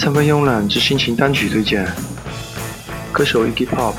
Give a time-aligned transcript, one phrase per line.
[0.00, 1.86] 三分慵懒之心情单曲推荐。
[3.12, 3.92] 歌手 Iggy Pop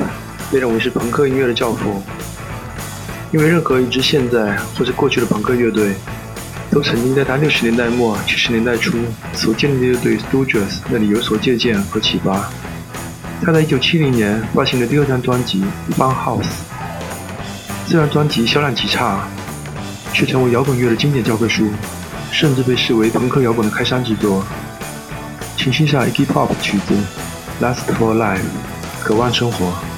[0.52, 2.02] 被认为是朋克音乐的教父，
[3.32, 5.94] 因为任何一支现在或者过去的朋克乐队，
[6.72, 8.98] 都曾经在他六十年代末七十年代初
[9.34, 12.50] 所建立的乐队 Stooges 那里有所借鉴和启发。
[13.46, 15.64] 他在一九七零年发行的第二张专辑
[15.96, 16.42] 《Fun House》，
[17.88, 19.28] 这张专辑销量极差，
[20.14, 21.70] 却成为摇滚乐的经典教科书，
[22.32, 24.44] 甚至被视为朋克摇滚的开山之作。
[25.64, 26.96] 请欣赏 Iggy Pop 曲子
[27.64, 28.40] 《Last for Life》，
[29.00, 29.91] 渴望生活。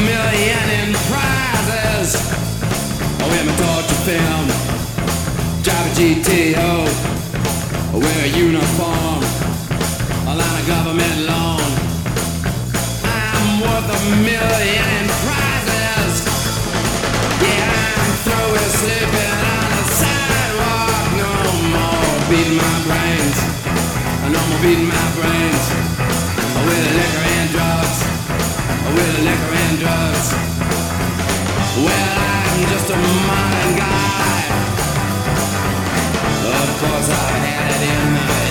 [0.00, 2.16] Million in prizes.
[3.20, 4.44] Oh, in my torture film,
[5.62, 6.72] drive a GTO,
[8.00, 9.20] wear a uniform,
[10.28, 11.68] a line of government loan.
[13.04, 16.14] I'm worth a million in prizes.
[17.44, 17.68] Yeah,
[18.00, 21.04] I'm through with sleeping on the sidewalk.
[21.20, 21.32] No
[21.74, 23.38] more beating my brains.
[24.32, 25.31] No more beating my brains
[32.92, 34.42] a modern guy.
[36.62, 38.41] Of course, I had it in my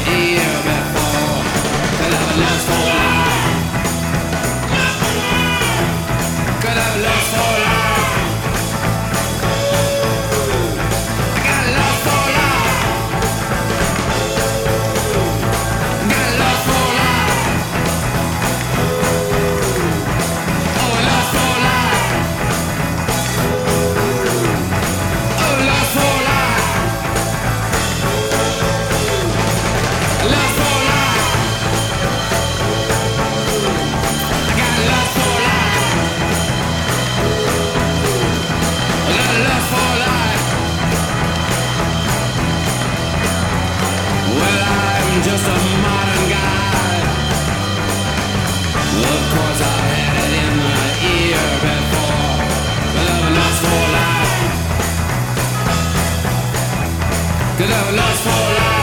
[57.62, 58.81] Love and lust for life.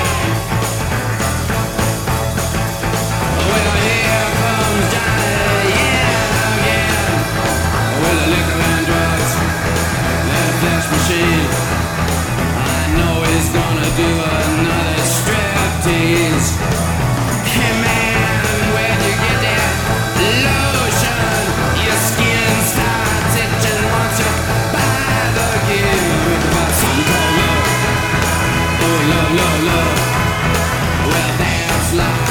[29.65, 29.99] love.
[31.10, 32.28] Well, that's life.